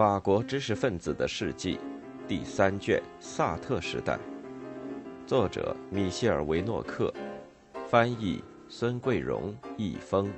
[0.00, 1.78] 法国知识分子的事迹，
[2.26, 4.18] 第三卷：萨特时代。
[5.26, 7.12] 作者：米歇尔·维诺克，
[7.86, 10.32] 翻译：孙桂荣、易峰。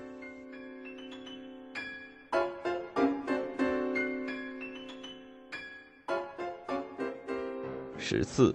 [7.97, 8.53] 十四，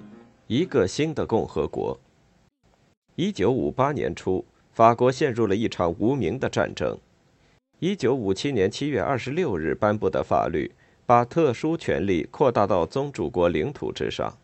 [0.47, 1.97] 一个新的共和国。
[3.15, 4.43] 一九五八年初，
[4.73, 6.97] 法国陷入了一场无名的战争。
[7.79, 10.69] 一九五七年七月二十六日颁布的法律。
[11.07, 14.37] 把特殊权利扩大到宗主国领土之上，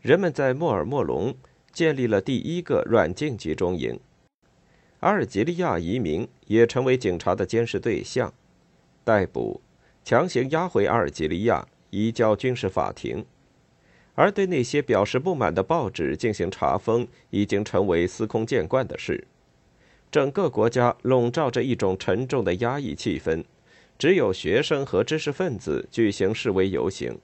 [0.00, 1.36] 人们在莫尔莫隆
[1.70, 4.00] 建立了第一个软禁集中营，
[5.00, 8.32] 阿尔及利亚移民也成为警察的监视对象，
[9.04, 9.60] 逮捕、
[10.02, 13.26] 强行押回阿尔及利亚，移交军事法庭，
[14.14, 19.26] 而对那些表示不满的报纸进行查封，已经成为司空见惯的事。
[20.10, 23.44] 整个国家笼罩着一种沉重的压抑气氛。
[23.98, 27.18] 只有学生和知识分子举行示威游行，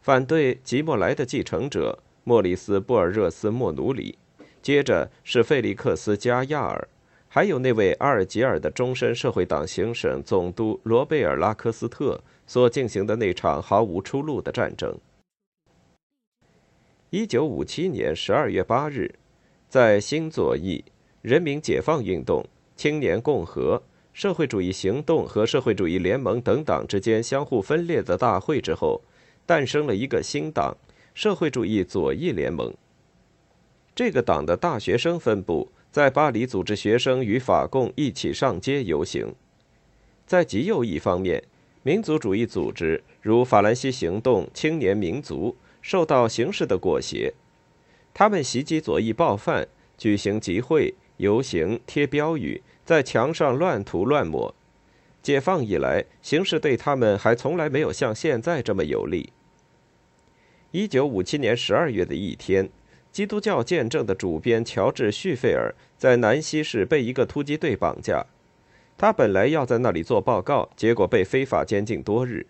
[0.00, 4.16] 反对吉莫莱的继承者莫里斯·布尔热斯·莫努里，
[4.62, 6.88] 接着是费利克斯·加亚尔，
[7.28, 14.98] 还有那位阿尔及尔的终身社会党行省总督罗贝尔·拉科斯特所进行的那场毫无出路的战争。
[17.10, 19.14] 一九五七年十二月八日，
[19.68, 20.82] 在新左翼、
[21.20, 23.82] 人民解放运动、青年共和。
[24.20, 29.00] 社会主义行动和社会主义联盟等党之间相互分裂的大会之后，
[29.46, 30.76] 诞生了一个新党——
[31.16, 32.70] 社会主义左翼联盟。
[33.94, 39.34] 这个党的大学生分部在巴黎组织学生与法共一起上街游行。
[40.26, 41.42] 在极右翼方面，
[41.82, 47.32] 民族主义组织如法兰西行动、青年民族受到形势的裹挟，
[48.12, 52.60] 他们袭击左翼报贩，举行集会、游行、贴标语。
[52.90, 54.52] 在墙上乱涂乱抹。
[55.22, 59.32] 解放以来，形势对他们还从来没有像现在这么有利。
[60.72, 62.68] 一九五七年十二月的一天，
[63.12, 68.26] 基督教见证的主编乔治·叙费尔在南希市被一个突击队绑架。
[68.98, 72.44] 他本来要在那里做报告，结果被非法监禁多日。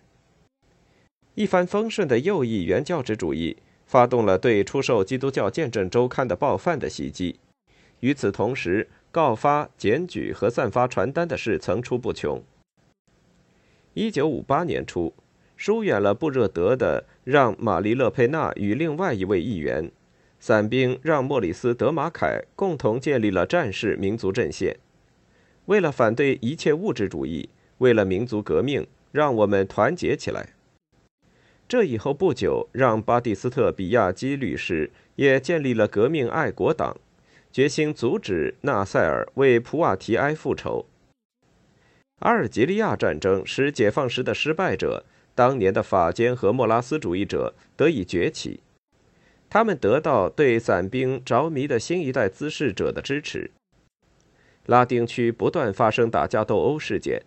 [1.35, 7.39] 一帆风顺的右翼原教旨主义发动了对出售《基督教见证周刊》的报贩的袭击。
[7.99, 12.41] 与此同时，告发、检举和散发传单的事层出不穷。
[13.93, 15.13] 一九五八年初，
[15.57, 19.91] 疏远了布热德的让·玛丽·勒佩纳与另外一位议员，
[20.39, 24.77] 伞兵让·莫里斯·德马凯共同建立了战士民族阵线。
[25.65, 27.49] 为了反对一切物质主义，
[27.79, 30.53] 为了民族革命，让我们团结起来。
[31.67, 36.97] 这以后不久，让·巴蒂斯特·比亚基律师也建立了革命爱国党。
[37.51, 40.85] 决心阻止纳赛尔为普瓦提埃复仇。
[42.19, 45.03] 阿尔及利亚战争使解放时的失败者，
[45.33, 48.59] 当年的法监和莫拉斯主义者得以崛起，
[49.49, 53.51] 他们得到对伞兵着迷的新一代滋事者的支持。
[54.67, 57.23] 拉丁区不断发生打架斗殴事件，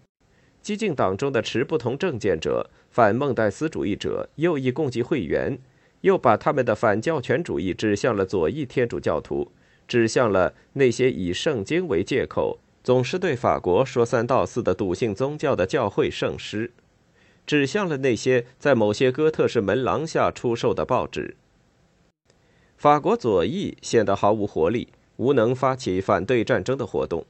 [0.62, 5.58] 激进党中的持不同政见者、反孟戴斯主义者、右翼共济会员，
[6.02, 9.50] 又把他们的反教权主义指向了左翼天主教徒。
[9.86, 16.72] 指向了那些以圣经为借口，总是对法国说三道四的笃信宗教的教会圣师，
[17.46, 21.36] 指向了那些在某些哥特式门廊下出售的报纸。
[22.76, 27.24] 法国左翼显得毫无活力，无能发起反对战争的活动，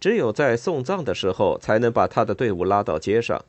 [0.00, 3.42] 只有在送葬的时候才能把他的队伍拉到街上。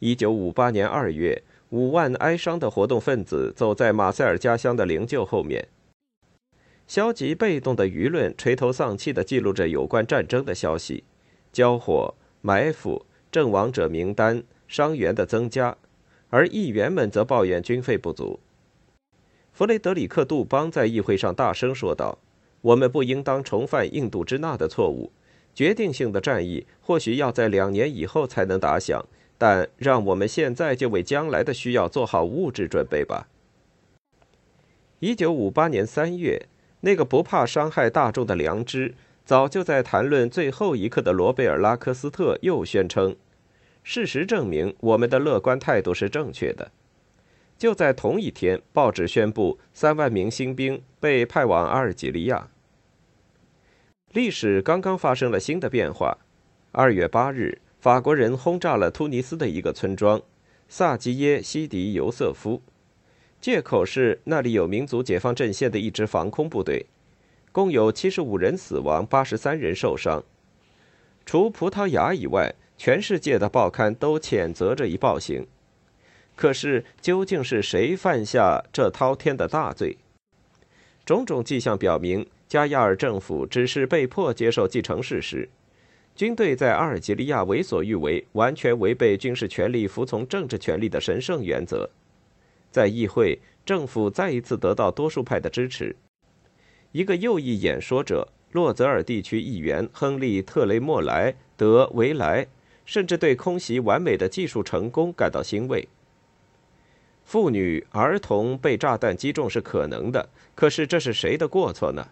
[0.00, 5.68] 一九五八年二月，五万哀伤的活动分子走在马塞尔家乡的灵柩后面。
[6.86, 11.02] 消极被动的舆论垂头丧气地记录着有关战争的消息，
[11.52, 15.76] 交火、埋伏、阵亡者名单、伤员的增加，
[16.30, 18.38] 而议员们则抱怨军费不足。
[19.52, 22.18] 弗雷德里克·杜邦在议会上大声说道
[22.62, 25.10] ：“我们不应当重犯印度支那的错误。
[25.54, 29.04] 决定性的战役或许要在两年以后才能打响，
[29.38, 33.26] 但让我们现在就为将来的需要做好物质准备吧。”
[35.00, 36.46] 一九五八年三月。
[36.86, 38.94] 那个不怕伤害大众的良知，
[39.24, 43.16] 早就在谈论最后一刻的罗贝尔·拉科斯特又宣称
[43.82, 46.70] ：“事实证明，我们的乐观态度是正确的。”
[47.58, 52.50] 就在同一天，报纸宣布三万名新兵被派往阿尔及利亚。
[54.12, 56.16] 历史刚刚发生了新的变化。
[56.70, 60.22] 二月八日，法国人轰炸了突尼斯的一个村庄——
[60.70, 62.62] 萨基耶西迪尤瑟夫。
[63.40, 66.86] 借口是那里有民族解放阵线的一支防空部队，
[67.52, 70.22] 共有七十五人死亡，八十三人受伤。
[71.24, 75.46] 除葡萄牙以外，全世界的报刊都谴责这一暴行。
[76.34, 79.96] 可是，究竟是谁犯下这滔天的大罪？
[81.04, 85.48] 种种迹象表明，加亚尔政府只是被迫接受既成事实。
[86.14, 91.88] 军队在阿尔及利亚为所欲为，完全违背军事权力服从政治权力的神圣原则。
[92.76, 95.96] 在议会，政府再一次得到多数派的支持。
[96.92, 102.46] 一个右翼演说者，洛泽尔地区议员亨利·特雷莫莱·德维莱，
[102.84, 105.88] 甚至对空袭完美的技术成功感到欣慰。
[107.24, 112.06] 妇女、儿童被炸弹击中是可能的，可是这是谁的过错呢？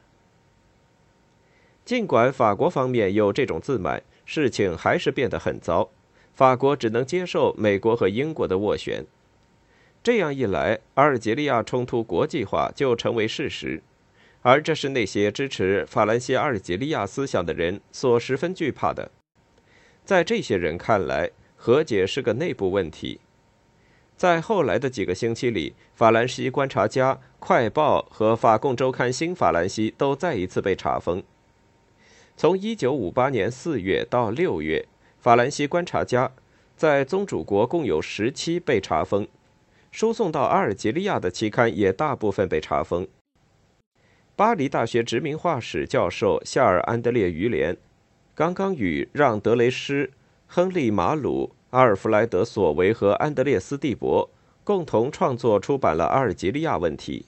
[1.85, 5.91] 尽管法国方面有这种自满，事情还是变得很糟。
[6.33, 9.05] 法国只能接受美国和英国的斡旋。
[10.05, 13.83] 这样一来，阿尔及利亚冲突国际化就成为事实，
[14.43, 19.11] 而这是那些支持法兰西阿尔及利亚思想的人所十分惧怕的。
[20.05, 23.19] 在这些人看来，和解是个内部问题。
[24.15, 31.23] 在后来的几个星期里，法兰西观察家、快报和法共周刊《新法兰西》都再一次被查封。
[32.37, 34.87] 从1958年4月到6月，
[35.19, 36.31] 法兰西观察家
[36.77, 39.27] 在宗主国共有十期被查封，
[39.95, 43.07] 输送到阿尔及利亚的期刊也大部分被查封。
[44.35, 47.77] 巴黎大学殖民化史教授夏尔·安德烈·于连
[48.35, 50.11] 刚刚与让·德雷施、
[50.49, 51.53] 亨利·马鲁。
[51.71, 54.29] 阿尔弗莱德·索维和安德烈斯·蒂博
[54.65, 57.27] 共同创作出版了《阿尔及利亚问题》。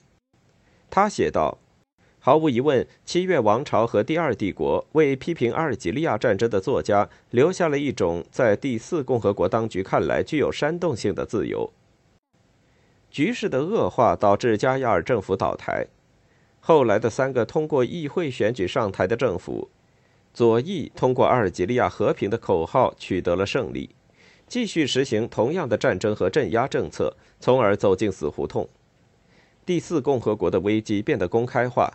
[0.89, 1.57] 他写道
[2.19, 11.71] ：“毫无疑问，七月王朝和第二帝国为批评阿尔及利亚战争的作家留下了一种在第四共和国当局看来具有煽动性的自由。”
[13.17, 15.87] 局势的恶化导致加亚尔政府倒台。
[16.59, 19.71] 后来的三个通过议会选举上台的政府，
[20.35, 23.89] 左翼通过阿尔及利亚和平的口号取得了胜利。
[24.47, 28.69] 继续实行同样的战争和镇压政策，从而走进死胡同。
[29.65, 31.91] 第四共和国的危机变得公开化，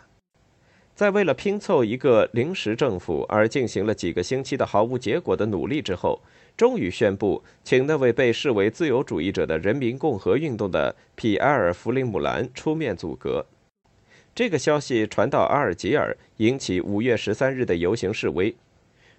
[0.95, 6.21] 在为了拼凑一个临时政府而进行了几个星期的毫无结果的努力之后，
[6.55, 13.43] 终于宣布请那位被视为自由主义者的人民共和运动的皮埃尔·弗林姆兰出面阻隔。
[14.35, 18.55] 这个消息传到阿尔及尔，引起五月十三日的游行示威。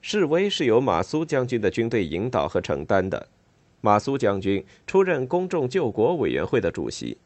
[0.00, 3.26] 示威是由马苏将军的军队引导和承担的。
[3.80, 7.16] 马苏将军出任公众救国委员会的主席。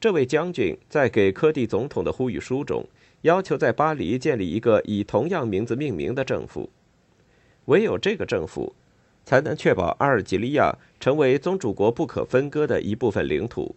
[0.00, 2.86] 这位将军在给科蒂总统的呼吁书中，
[3.22, 6.70] 要求在巴黎建立一个以同样名字命名的政府。
[7.66, 8.74] 唯有这个政府，
[9.24, 13.76] 才能确保阿尔及利亚成为宗主国不可分割的一部分领土。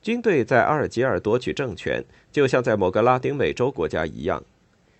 [0.00, 4.42] 军队在阿尔及尔夺取政权，就像在某个拉丁美洲国家一样。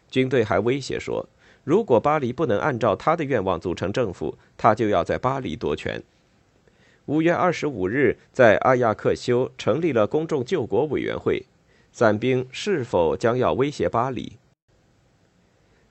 [0.08, 1.28] 军队还威胁说。
[1.64, 6.02] 如果巴黎不能按照他的愿望组成政府，他就要在巴黎夺权。
[7.06, 11.46] 五月二十五日，在阿亚克修成立了公众救国委员会。
[11.94, 14.38] 伞兵是否将要威胁巴黎？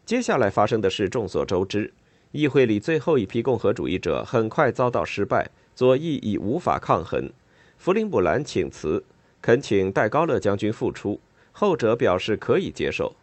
[0.04, 1.94] 接下来发生的事众所周知。
[2.32, 7.30] 议会里最后一批共和主义者很快遭到失败，左翼已无法抗衡。
[7.78, 9.04] 弗林姆兰请辞，
[9.44, 11.20] 恳请戴高乐将军复出，
[11.52, 13.14] 后者表示可以接受。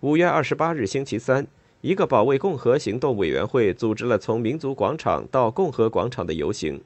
[0.00, 1.46] 五月二十八日，星期三，
[1.80, 6.82] 一个保卫共和行动委员会组织了从民族广场到共和广场的游行。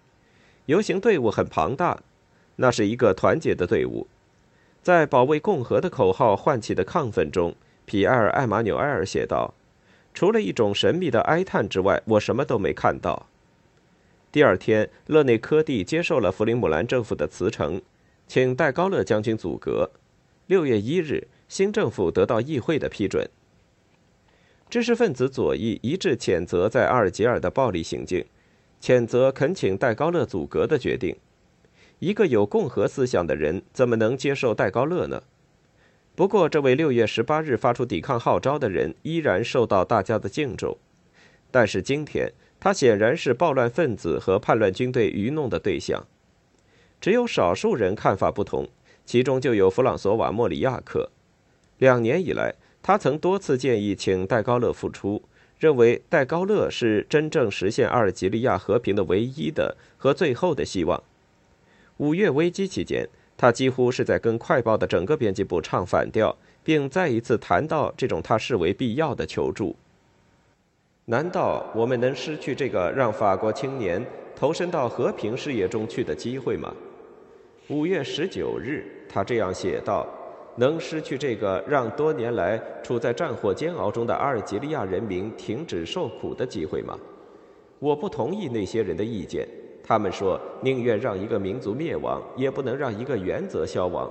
[0.66, 2.00] 游行队伍很庞大，
[2.56, 4.06] 那是一个团结的队伍。
[4.84, 7.54] 在保卫共和的口号唤起的亢奋中，
[7.86, 9.54] 皮埃尔·艾马纽埃尔写道
[10.12, 13.26] ：“除了一种神秘的哀叹之外，我什么都没看到。”
[14.30, 17.80] 第二天，勒内科蒂接受了弗林姆兰政府的辞呈，
[18.28, 19.90] 请戴高乐将军阻隔。
[20.46, 21.28] 六月一日。
[21.46, 23.28] 新政府得到议会的批准。
[24.68, 28.24] 知识分子左翼一致谴责在阿尔及尔的暴力行径，
[28.80, 31.16] 谴责恳请戴高乐阻隔的决定。
[32.04, 35.22] 一个有共和思想的人怎么能接受戴高乐呢？
[36.14, 40.76] 不过，这位六月十八日发出抵抗号召的人依然受到大家的敬重。
[41.50, 42.30] 但是今天，
[42.60, 46.06] 他显然是暴乱分子和叛乱军队愚弄的对象。
[47.00, 48.68] 只有少数人看法不同，
[49.06, 51.10] 其中就有弗朗索瓦·莫里亚克。
[51.78, 55.22] 两年以来，他曾多次建议请戴高乐复出，
[55.58, 61.02] 认为戴高乐是真正实现阿尔及利亚和平的唯一的和最后的希望。
[61.98, 69.76] 五月危机期间，他几乎是在跟《快报》的整个编辑部唱反调，并再一次谈到这种他视为必要的求助。
[71.04, 76.74] 难道我们能失去这个让法国青年投身到和平事业中去的机会吗？
[77.68, 80.06] 五月十九日，他这样写道。
[80.56, 86.96] 能失去这个让多年来处在战火煎熬中的阿尔及利亚人民停止受苦的机会吗？
[87.80, 89.48] 我不同意那些人的意见。
[89.86, 94.10] 他们说，宁愿让一个民族灭亡，也不能让一个原则消亡。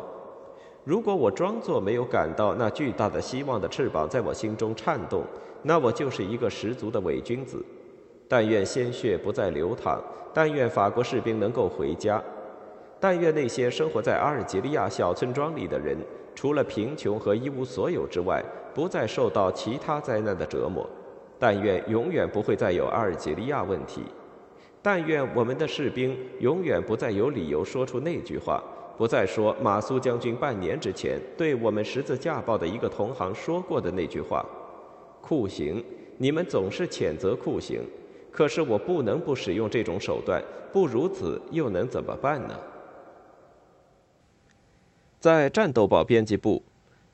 [0.83, 5.23] 如果我装作没有感到那巨大的希望的翅膀在我心中颤动，
[5.63, 7.65] 那我就是一个十足的伪君子。
[8.27, 9.99] 但愿鲜血不再流淌，
[10.33, 12.21] 但愿法国士兵能够回家，
[12.99, 15.97] 但愿那些生活在阿尔及利亚小村庄里的人，
[16.35, 18.43] 除了贫穷和一无所有之外，
[18.75, 20.87] 不再受到其他灾难的折磨。
[21.39, 24.03] 但愿永远不会再有阿尔及利亚问题。
[24.83, 28.61] 但愿我们的士兵永远不再有理由说出那句话，
[28.97, 34.45] 不再说马苏将军半年之前对我们十字架报的一个同行说过的那句话
[35.23, 35.81] ：“酷刑，
[36.17, 37.81] 你们总是谴责酷刑，
[38.29, 42.59] 可是我不能不使用这种手段，不如此又能怎么办呢？”
[45.21, 46.61] 在战斗报编辑部，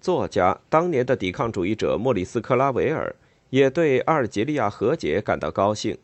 [0.01, 3.15] 作家当年的抵抗主义者莫里斯·克拉维尔
[3.51, 5.95] 也对阿尔及利亚和解感到高兴，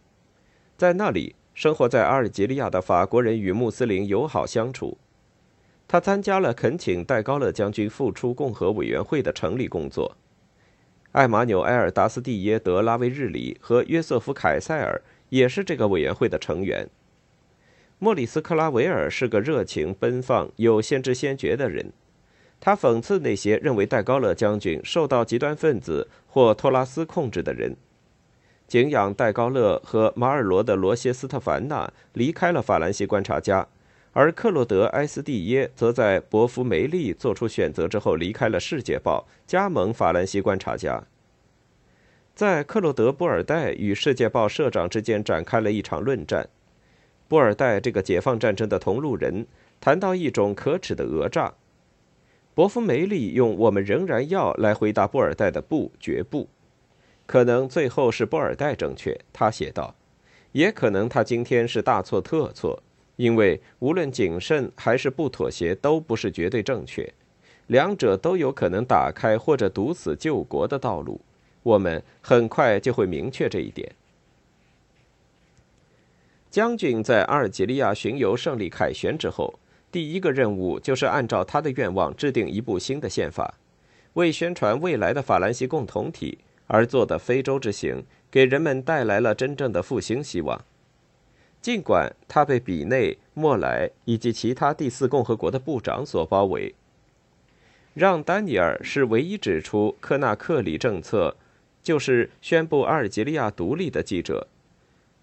[0.77, 1.35] 在那里。
[1.55, 4.97] 生活在阿尔及利亚的法国人与穆斯林友好相处。
[5.87, 10.17] 他参加了恳请戴高乐将军复出共和委员会的成立工作。
[11.13, 16.89] 艾马纽埃尔·达斯蒂耶·德拉维日里和约瑟夫·凯塞尔也是这个委员会的成员。
[17.99, 21.93] 莫里斯·克拉维尔是个热情奔放、有先知先觉的人。
[22.59, 27.77] 他讽刺那些认为戴高乐将军受到极端分子或托拉斯控制的人。
[28.67, 33.67] 敬仰戴高乐和马尔罗的罗歇斯特凡纳离开了法兰西观察家，
[34.13, 41.03] 而克洛德埃斯蒂耶则在伯夫梅利做出选择之后离开了《世界报》，加盟法兰西观察家。
[42.33, 46.49] 在克洛德波尔代与《世界报》社长之间展开了一场论战。
[47.27, 49.47] 波尔代这个解放战争的同路人
[49.79, 51.53] 谈到一种可耻的讹诈，
[52.53, 56.47] 伯夫梅利用“我们仍然要”来回答波尔代的“不，绝不”。
[57.25, 59.95] 可能最后是波尔代正确，他写道，
[60.51, 62.81] 也可能他今天是大错特错，
[63.15, 67.11] 因为无论谨慎还是不妥协都不是绝对正确，
[67.67, 71.19] 两者都有可能打开或者堵死救国的道路。
[71.63, 73.91] 我们很快就会明确这一点。
[76.51, 79.59] 将军在阿尔及利亚巡游胜利凯旋之后，
[79.91, 83.55] 第一个任务就是按照他的愿望制定一部新的宪法，
[84.13, 86.37] 为宣传未来的法兰西共同体。
[86.67, 90.63] 而做的非洲之行，给人们带来了真正的复兴希望。
[91.61, 96.75] 尽管他被比内、莫莱以及其他第四共和国的部长所包围，
[97.93, 101.35] 让·丹尼尔是唯一指出科纳克里政策
[101.81, 104.47] 就是宣布阿尔及利亚独立的记者。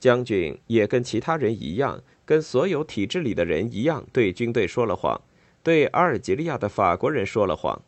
[0.01, 5.21] 将军也跟其他人一样，跟所有体制里的人一样，对军队说了谎，
[5.63, 7.81] 对阿尔及利亚的法国人说了谎。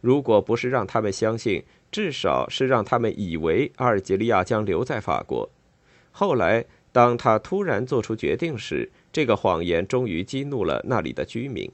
[0.00, 5.50] 如果不是让他们相信，至少是让他们以为阿尔及利亚将留在法国。
[6.12, 11.70] 后来，当他突然做出决定时，这个谎言终于激怒了那里的居民。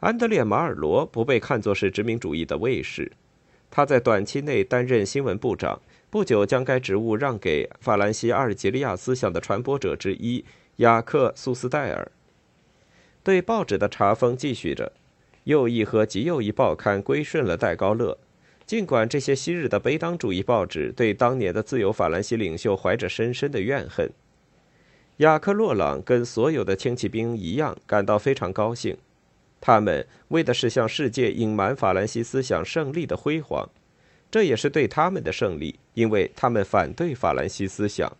[0.00, 3.12] 安德烈·马尔罗不被看作是殖民主义的卫士，
[3.70, 10.44] 他在短期内担任新闻部长，不久将该职务让给法兰西阿尔及利亚思想的传播者之一
[10.76, 12.12] 雅克·苏斯戴尔。
[13.22, 14.92] 对报纸的查封继续着。
[15.44, 18.18] 右翼和极右翼报刊归顺了戴高乐，
[18.66, 24.10] 尽管这些昔日的北党主义报纸对当年的自由法兰西领袖怀着深深的怨恨。
[25.18, 28.98] 雅克·洛朗跟所有的轻骑兵一样感到非常高兴，
[29.60, 33.70] 他们为的是向世界隐瞒法兰西思想胜利的辉煌，
[34.30, 38.14] 这也是对他们的胜利，因为他们反对法兰西思想。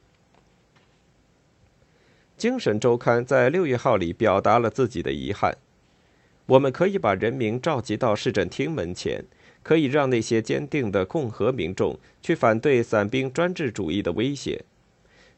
[2.37, 5.57] 精神周刊在六月号里表达了自己的遗憾。
[6.47, 9.25] 我们可以把人民召集到市政厅门前，
[9.67, 14.65] 可以让那些坚定的共和民众去反对散兵专制主义的威胁。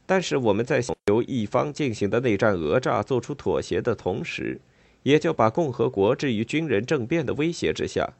[0.04, 4.60] 但是我们在由一方进行的内战讹诈做出妥协的同时，
[5.02, 8.12] 也就把共和国置于军人政变的威胁之下。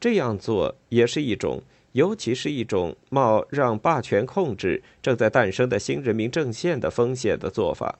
[0.00, 1.62] 这样做也是一种，
[1.92, 7.98] 尤其是一种冒让霸权控制正在诞生的新人民阵线的风险的做法。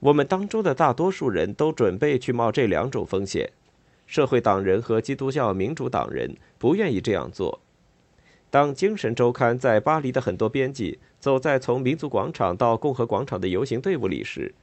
[0.00, 3.52] 我们当中的大多数人都准备去冒这两种风险，
[4.12, 7.58] 社会党人和基督教民主党人不愿意这样做。
[8.50, 14.54] 当《精神周刊》在巴黎的很多编辑走在从民族广场到共和广场的游行队伍里时，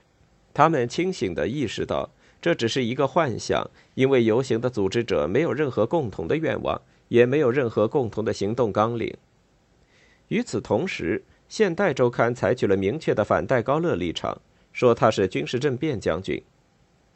[0.54, 9.12] 他们清醒地意识到这只是一个幻想，因为游行的组织者没有任何共同的愿望，也没有任何共同的行动纲领。
[10.28, 14.40] 与此同时，《现代周刊》采取了明确的反戴高乐立场。
[14.72, 16.40] 说他是军事政变将军，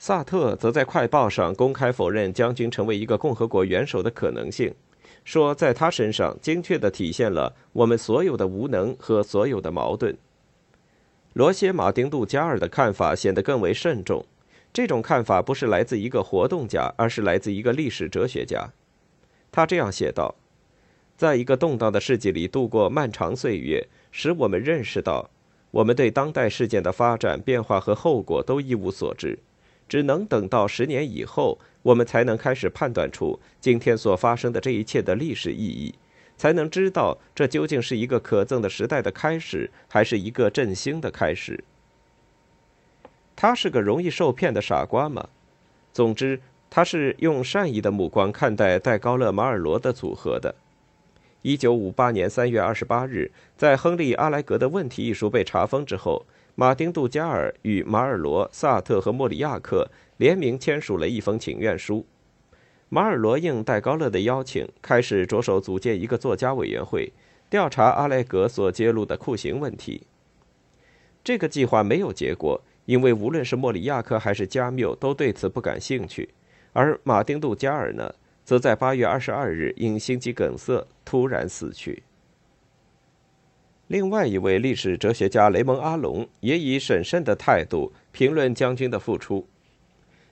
[0.05, 4.75] 萨特则在快报上公开否认将军成为一个共和国元首的可能性，
[5.23, 10.17] 说在他身上精确地体现了我们所有的无能和所有的矛盾。
[11.31, 14.25] 罗歇·马丁·杜加尔的看法显得更为慎重。
[14.73, 18.73] 这种看法不是来自一个活动家，而是来自一个历史哲学家。
[19.53, 20.35] 他这样写道
[21.15, 25.29] ：“在一个动荡的世纪里度过漫长岁月，使我们认识到，
[25.71, 29.39] 我们对当代事件的发展、变化和后果都一无所知，
[29.87, 35.95] 只能等到十年以后，我们才能开始判断出今天所发生的这一切的历史意义，
[36.37, 41.63] 才能知道这究竟是一个可憎的时代的开始，还是一个振兴的开始。”
[43.35, 45.27] 他是个容易受骗的傻瓜吗？
[45.91, 50.55] 总之，他是用善意的目光看待戴高乐马尔罗的组合的。
[51.41, 56.25] 一九五八年三月二十八日，在亨利阿莱格的问题一书被查封之后，
[56.55, 62.05] 马丁杜加尔与马尔罗、萨特和莫里亚克联名签署了一封请愿书。
[62.89, 67.11] 马尔罗应戴高乐的邀请，开始着手组建一个作家委员会，
[67.49, 70.05] 调查阿莱格所揭露的酷刑问题。
[71.23, 72.61] 这个计划没有结果。
[72.85, 76.27] 因为无论是莫里亚克还是加缪都对此不感兴趣，
[76.73, 82.03] 而马丁·杜加尔呢，则在8月22日因心肌梗塞突然死去。
[83.93, 89.45] 另外一位历史哲学家雷蒙·阿隆也以审慎的态度评论将军的付出。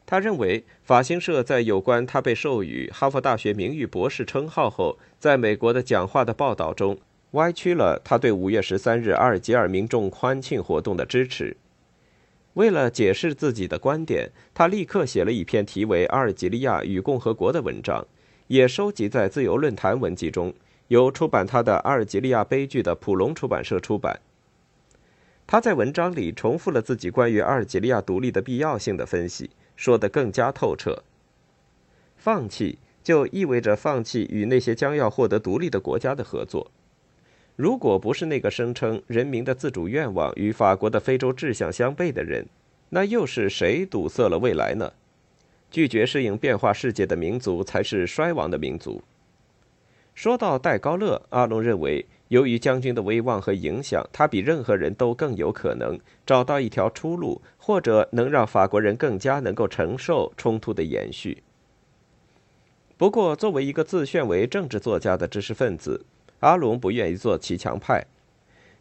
[0.04, 6.98] 他认为，法新社在有关他被授予哈佛大学名誉博士称号后，在美国的讲话的报道中，
[7.34, 11.56] 歪曲了他对5月13日阿尔及尔民众欢庆活动的支持。
[12.56, 18.08] 为了解释自己的观点，他立刻写了一篇题为《阿尔及利亚与共和国》的文章，
[18.48, 20.52] 也收集在自由论坛文集中，
[20.92, 24.20] 由出版他的《阿尔及利亚悲剧》的普隆出版社出版。
[25.48, 31.02] 他在文章里重复了自己关于阿尔及利亚独立的必要性的分析，说得更加透彻。
[32.18, 36.70] 放弃就意味着放弃与那些将要获得独立的国家的合作。
[37.56, 42.46] 如果不是那个声称人民的自主愿望与法国的非洲志向相悖的人，
[42.90, 44.92] 那又是谁堵塞了未来呢？
[45.70, 49.02] 拒绝适应变化世界的民族才是衰亡的民族。
[50.14, 61.42] 说到戴高乐，阿龙认为，由于将军的威望和影响，他比任何人都更有可能找到一条出路，或者能让法国人更加能够承受冲突的延续。
[62.98, 66.06] 不过，作为一个自诩为政治作家的知识分子，
[66.42, 68.06] 阿龙不愿意做骑墙派，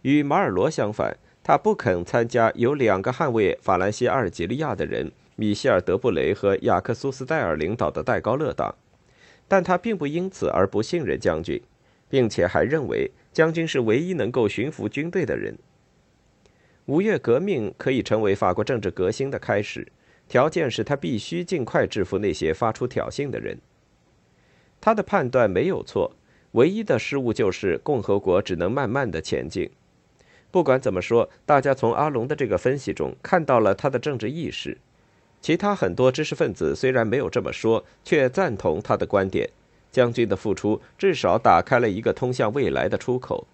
[0.03, 8.75] 与马尔罗相反，他不肯参加由两个捍卫法兰西阿尔及利亚的人米歇尔·德布雷和雅克苏斯戴尔领导的戴高乐党，
[9.50, 11.60] 但他并不因此而不信任将军，
[12.08, 15.58] 并且还认为将军是唯一能够驯服军队的人。
[16.86, 19.90] 五月革命可以成为法国政治革新的开始，
[20.28, 23.58] 条件是他必须尽快制服那些发出挑衅的人。
[24.80, 26.12] 他的判断没有错。
[26.52, 29.68] 唯一的失误就是共和国只能慢慢的前进。
[30.52, 34.78] 不管怎么说，大家从阿龙的这个分析中看到了他的政治意识。
[35.40, 39.48] 其他很多知识分子虽然没有这么说，却赞同他的观点。
[39.92, 43.46] 将军的付出至少打开了一个通向未来的出口。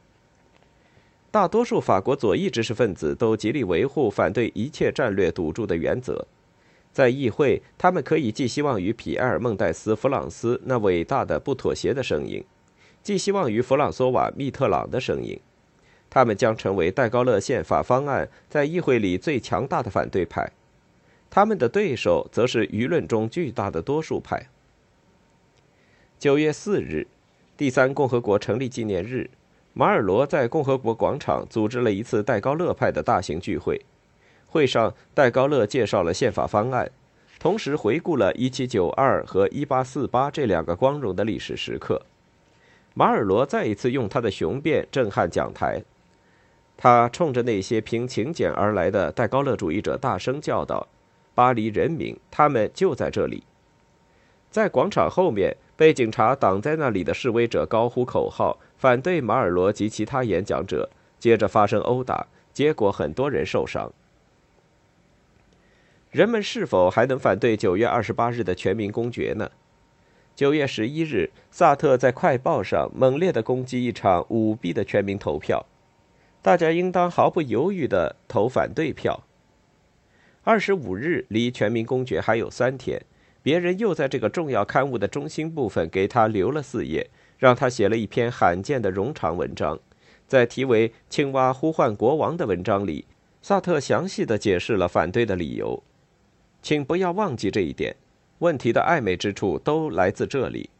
[1.30, 6.26] 大多数法国左翼知识分子都极力维护反对一切战略赌注的原则。
[6.92, 12.42] 在议会，他们可以寄希望于皮埃尔·孟戴斯·弗朗斯那伟大的不妥协的声音。
[13.02, 15.38] 寄希望于弗朗索瓦·密特朗的声音，
[16.10, 20.50] 他们将成为戴高乐宪法方案在议会里最强大的反对派，
[21.30, 24.48] 他们的对手则是舆论中巨大的多数派。
[26.18, 27.06] 九月四日，
[27.56, 29.28] 第三共和国成立纪念日，
[29.74, 33.80] 马尔罗在共和国广场组织了一次戴高乐派的大型聚会。
[34.46, 36.90] 会上，戴高乐介绍了宪法方案，
[37.38, 42.00] 同时回顾了1792和1848这两个光荣的历史时刻。
[42.94, 45.82] 马尔罗再一次用他的雄辩震撼讲台，
[46.78, 50.88] 他冲着那些凭请柬而来的戴高乐主义者大声叫道
[51.36, 53.44] ：“巴黎人民，他们就在这里！”
[54.50, 60.90] 在广场后面，被警察挡在那里的示威者高呼口号，反对马尔罗及其他演讲者。
[61.18, 63.92] 接着发生殴打，结果很多人受伤。
[66.10, 69.50] 人们是否还能反对九月二十八日的全民公决呢？
[70.34, 75.66] 九月十一日，萨特在快报上猛烈地攻击一场舞弊的全民投票，
[76.40, 79.25] 大家应当毫不犹豫地投反对票。
[80.46, 83.04] 二十五日离全民公决还有三天，
[83.42, 89.76] 别人又在这个重要刊物的中心部分给他留了四页，让他写了一篇罕见的冗长文章。
[90.28, 93.06] 在题为《青蛙呼唤国王》的文章里，
[93.42, 95.82] 萨特详细地解释了反对的理由。
[96.62, 97.96] 请不要忘记这一点。
[98.38, 100.70] 问题的暧昧之处都来自这里。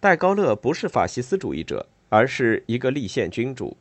[0.00, 3.74] 戴高乐不是法西斯主义者，而是一个立宪君主。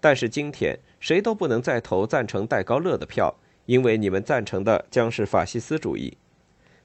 [0.00, 3.34] 但是今天谁都不能再投赞成戴高乐的票，
[3.70, 6.16] 因为你们赞成的将是法西斯主义。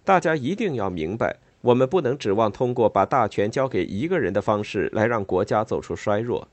[0.03, 6.47] 大家一定要明白，我们不能指望通过把大权交给一个人的方式来让国家走出衰弱。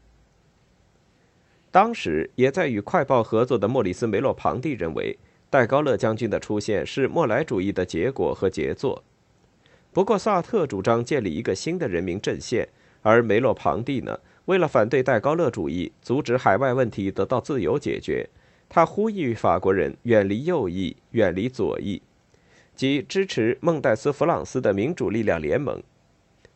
[1.71, 5.19] 当时也在与《快报》合作的莫里斯·梅洛庞蒂认为，
[5.51, 9.05] 戴高乐将军的出现是莫莱主义的结果和杰作。
[9.93, 12.67] 不过，萨特主张建立一个新的人民阵线，
[13.03, 18.31] 而梅洛庞蒂呢，为了反对戴高乐主义，阻止海外问题得到自由解决，
[18.75, 22.01] 他呼吁法国人远离右翼，远离左翼，
[22.75, 25.83] 即支持孟戴斯·弗朗斯的民主力量联盟。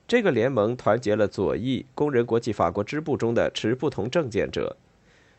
[0.08, 4.78] 这个联盟团结了左翼工人国际法国支部中的持不同政见者。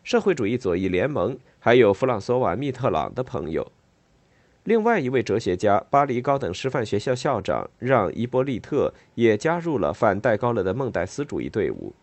[0.03, 3.71] 社会主义左翼联盟还有弗朗索瓦·密特朗的朋友，
[4.63, 11.95] 另外一位哲学家、巴黎高等师范学校校长让·伊波利特也加入了反戴高乐的孟戴斯主义队伍。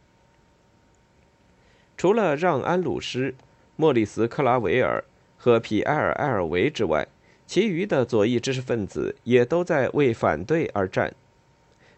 [1.97, 3.37] 除了让·安鲁施、
[3.77, 5.03] 莫里斯·克拉维尔
[5.37, 7.07] 和皮埃尔·埃尔维之外，
[7.47, 11.13] 其余的左翼知识分子也都在为反对而战。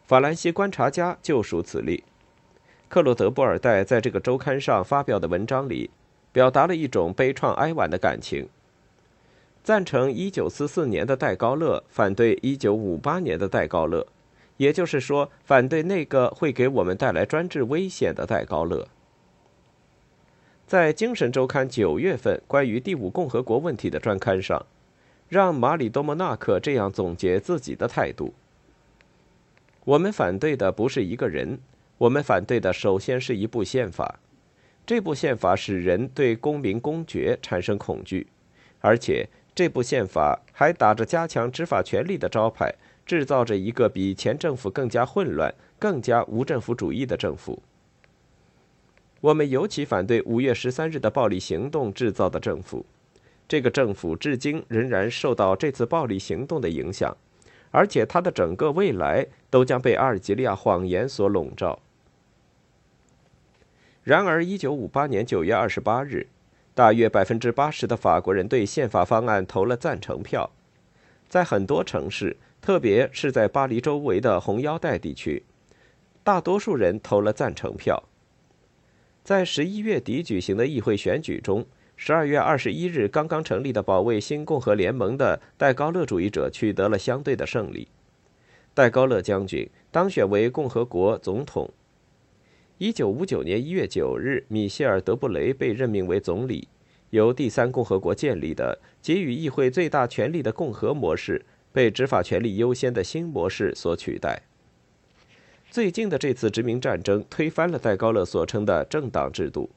[0.04, 2.02] 法兰西观察家就属此例。
[2.88, 5.90] 克洛德·波尔代在这个周刊上发表的文章里，
[6.32, 8.48] 表达了一种悲怆哀婉的感情：
[9.62, 14.06] 赞成1944年的戴高乐，反对1958年的戴高乐，
[14.56, 18.88] 也就是说，反对那个会给我们带来专制危险的戴高乐。
[20.66, 24.66] 在《精神周刊》九月份关于第五共和国问题的专刊上，
[25.29, 28.35] 让马里多莫纳克这样总结自己的态度
[29.87, 31.61] ：“我们反对的不是一个人。”
[31.98, 34.18] 我们反对的首先是一部宪法，
[34.85, 38.26] 这部宪法使人对公民公爵产生恐惧，
[38.81, 42.74] 而且这部宪法还打着加强执法权力的招牌，
[43.07, 47.62] 制造着一个比前政府更加混乱、更加无政府主义的政府。
[49.26, 52.86] 我们尤其反对五月十三日的暴力行动制造的政府，
[53.48, 57.16] 这个政府至今仍然受到这次暴力行动的影响，
[57.72, 61.80] 而且它的整个未来都将被阿尔及利亚谎言所笼罩。
[64.04, 66.28] 然而，一九五八年九月二十八日，
[66.72, 70.48] 大约百分之八十的法国人对宪法方案投了赞成票。
[71.28, 75.42] 在很多城市，特别是在巴黎周围的红腰带地区，
[76.22, 78.04] 大多数人投了赞成票。
[79.26, 87.88] 在十一月底举行的议会选举中，十二月二十一日刚刚成立的保卫新共和联盟的戴高乐主义者取得了相对的胜利。
[88.72, 91.68] 戴高乐将军当选为共和国总统。
[92.78, 96.68] 一九五九年一月九日，米歇尔·德布雷被任命为总理，
[97.10, 104.42] 由第三共和国建立的、给予议会最大权力的共和模式被执法权力优先的新模式所取代。
[105.76, 109.68] 最近的这次殖民战争推翻了戴高乐所称的政党制度，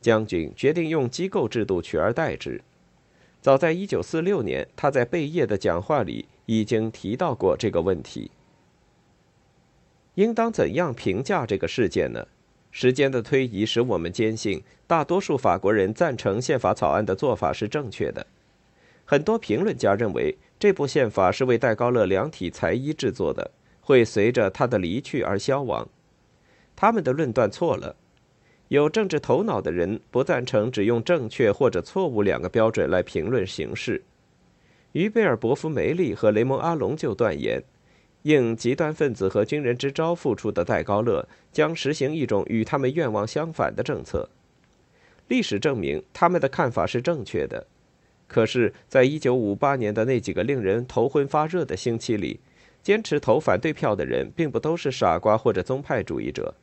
[0.00, 2.58] 将军决定用机构制度取而代之。
[3.42, 8.30] 早在一九四六年，他在贝叶的讲话里已经提到过这个问题。
[10.14, 12.26] 应当怎样评价这个事件呢？
[12.70, 18.26] 时间的推移使我们坚信，大多数法国人赞成宪法草案的做法是正确的。
[19.04, 23.50] 很多评论家认为，这部宪法是为戴高乐量体裁衣制作的，
[23.92, 25.86] 会随着他的离去而消亡。
[26.74, 27.94] 他们的论断错了。
[28.68, 34.02] 有政治头脑的人不赞成只用正确或者错误两个标准来评论形势。
[34.92, 37.62] 于贝尔伯夫梅利和雷蒙阿隆就断言。
[38.22, 44.30] 应极端分子和军人之招付出的戴高乐将实行一种与他们愿望相反的政策。
[45.28, 47.66] 历史证明他们的看法是正确的。
[48.26, 52.40] 可是，在一九五八年的那几个令人头昏发热的星期里，
[52.82, 56.54] 坚持投反对票的人并不都是傻瓜或者宗派主义者。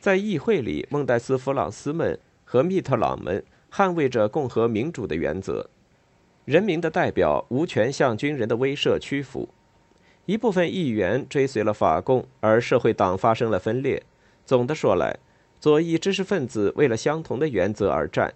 [0.00, 5.68] 在议会里，孟戴斯·弗朗斯们和密特朗们捍卫着共和民主的原则。
[6.44, 9.48] 人民的代表无权向军人的威慑屈服。
[10.26, 14.02] 一部分议员追随了法共，而社会党发生了分裂。
[14.44, 15.18] 总的说来，
[15.58, 18.34] 左翼知识分子为了相同的原则而战。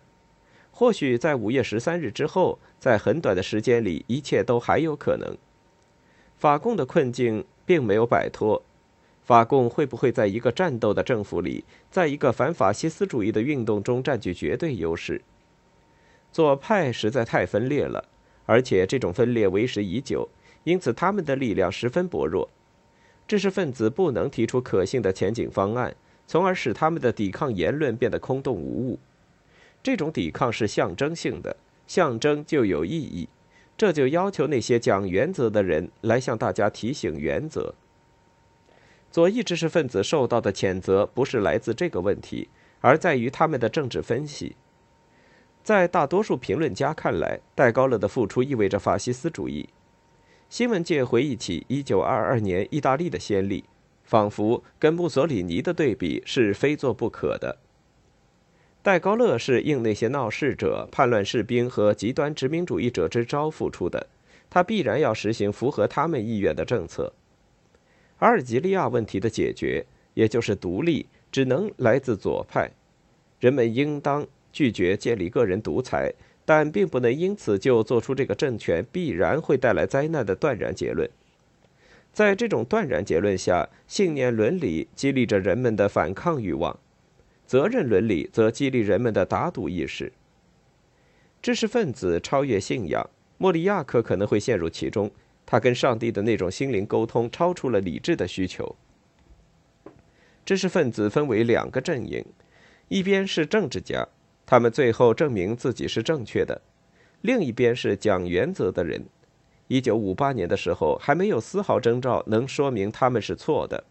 [0.72, 5.36] 或许在五月十三日之后，在很短的时间里，一切都还有可能。
[6.40, 8.62] 法共的困境并没有摆脱。
[9.22, 15.20] 法共会不会在一个战斗的政府里，在一个反法西斯主义的运动中占据绝对优势？
[16.32, 18.06] 左派实在太分裂了，
[18.46, 20.30] 而且这种分裂为时已久。
[20.64, 22.48] 因此，他们的力量十分薄弱，
[23.28, 25.94] 知识分子不能提出可信的前景方案，
[26.26, 28.98] 从而使他们的抵抗言论变得空洞无物。
[29.82, 31.54] 这种抵抗是象征性的，
[31.86, 33.28] 象征就有意义，
[33.80, 37.74] 这就要求那些讲原则的人来向大家提醒原则。
[39.10, 42.50] 左翼知识分子受到的谴责不是来自这个问题，
[42.82, 44.54] 而在于他们的政治分析。
[45.64, 49.70] 在大多数评论家看来，戴高乐的复出意味着法西斯主义。
[50.50, 53.64] 新闻界回忆起1922年意大利的先例，
[54.04, 57.56] 仿佛跟墨索里尼的对比是非做不可的。
[58.82, 64.06] 戴高乐是应那些闹事者、叛乱士兵和极端殖民主义者之招付出的，
[64.48, 67.12] 他必然要实行符合他们意愿的政策。
[68.18, 72.70] 阿尔及利亚问题的解决，也就是独立，只能来自左派。
[73.38, 76.12] 人们应当拒绝建立个人独裁。
[76.42, 81.08] 但并不能因此就做出这个政权必然会带来灾难的断然结论。
[82.12, 86.76] 在这种断然结论下，信念伦理激励着人们的反抗欲望，
[87.50, 90.12] 责任伦理则激励人们的打赌意识。
[91.42, 95.10] 知识分子超越信仰，莫里亚克可能会陷入其中。
[95.44, 98.76] 他跟上帝的那种心灵沟通超出了理智的需求。
[100.46, 102.24] 知识分子分为两个阵营，
[102.86, 104.06] 一边是政治家。
[104.46, 106.62] 他们最后证明自己是正确的。
[107.22, 109.04] 另一边是讲原则的人。
[109.66, 113.82] 一九五八年的时候，还没有丝毫征兆能说明他们是错的。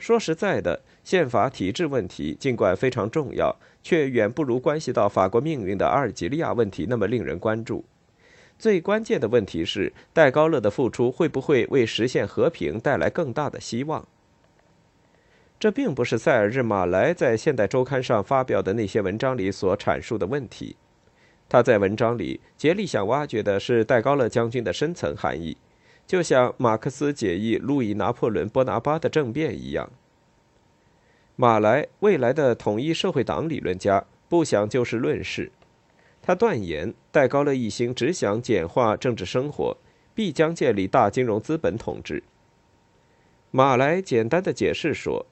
[0.00, 7.84] 说实在的，宪法体制问题尽管非常重要，却远不如关系到法国命运的阿尔及利亚问题那么令人关注。
[8.58, 14.08] 最关键的问题是，戴高乐的付出会不会为实现和平带来更大的希望？
[15.58, 20.76] 这并不是塞尔日·马莱在《现代周刊》上发表的那些文章里所阐述的问题。
[21.48, 25.56] 他在文章里竭力想挖掘的是戴高乐将军的深层含义，
[26.10, 29.88] 就像马克思解译路易·拿破仑·波拿巴的政变一样。
[31.36, 35.52] 马来，未来的统一社会党理论家，不想就事论事。
[36.20, 39.76] 他断言，戴高乐一心只想简化政治生活，
[40.12, 42.24] 必将建立大金融资本统治。
[43.52, 45.24] 马来简单的解释说。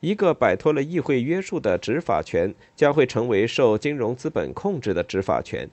[0.00, 5.70] 一个摆脱了议会约束的执法权，将会成为受金融资本控制的执法权。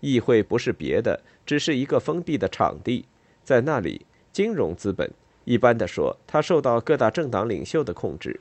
[0.00, 3.06] 议会不是别的，只是一个封闭的场地，
[3.50, 5.10] 在那里，金融资本
[5.42, 8.38] 一般的说，它受到各大政党领袖的控制，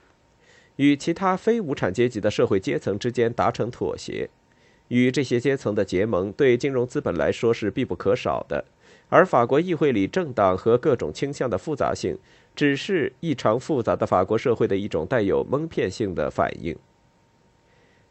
[0.76, 4.30] 与其他非无产阶级的社会阶层之间达成妥协。
[4.90, 8.64] 与这些阶层的结盟，对金融资本来说是必不可少的。
[9.10, 12.16] 而法国议会里政党和各种倾向的复杂性。
[12.56, 16.76] 只是异常复杂的法国社会的一种带有蒙骗性的反应。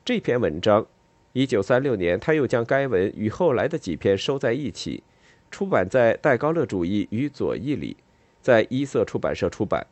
[0.04, 0.86] 这篇文章，
[1.34, 5.02] 一九三六年，他又将该文与后来的几篇收在一起，
[5.50, 7.96] 出版在《戴高乐主义与左翼》里，
[8.40, 9.86] 在一色出版社出版。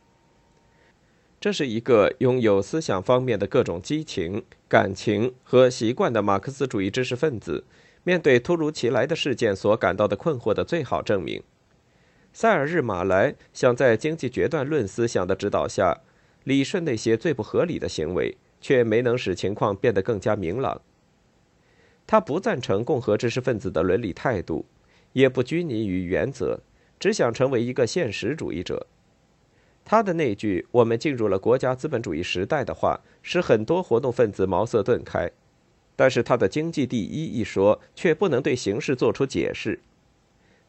[1.39, 7.63] 这是一个拥有思想方面的各种激情、感情和习惯的马克思主义知识分子，
[8.03, 11.43] 面对突如其来的事件所感到的困惑的最好证明。
[12.33, 16.01] 塞尔日·马莱想在经济决断论思想的指导下，
[16.43, 20.81] 理顺那些最不合理的行为，却没能使情况变得更加明朗。
[22.07, 24.65] 他不赞成共和知识分子的伦理态度，
[25.13, 26.61] 也不拘泥于原则，
[26.99, 28.87] 只想成为一个现实主义者。
[29.85, 35.31] 他的那句“我们进入了国家资本主义时代”的话，使很多活动分子茅塞顿开。
[35.95, 39.79] 但是他的“经济第一”一说，却不能对形势做出解释。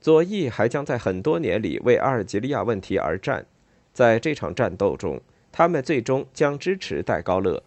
[0.01, 3.45] 左翼还将在很多年里为阿尔及利亚问题而战，
[3.93, 5.21] 在这场战斗中，
[5.51, 7.65] 他们最终将支持戴高乐。